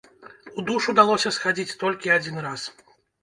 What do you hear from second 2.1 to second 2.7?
адзін раз.